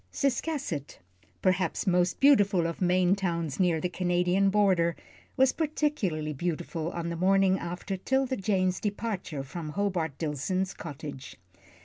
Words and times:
Ciscasset, 0.11 0.97
perhaps 1.43 1.85
most 1.85 2.19
beautiful 2.19 2.65
of 2.65 2.81
Maine 2.81 3.15
towns 3.15 3.59
near 3.59 3.79
the 3.79 3.87
Canadian 3.87 4.49
border, 4.49 4.95
was 5.37 5.51
particularly 5.53 6.33
beautiful 6.33 6.89
on 6.89 7.09
the 7.09 7.15
morning 7.15 7.59
after 7.59 7.95
'Tilda 7.97 8.37
Jane's 8.37 8.79
departure 8.79 9.43
from 9.43 9.69
Hobart 9.69 10.17
Dillson's 10.17 10.73
cottage. 10.73 11.37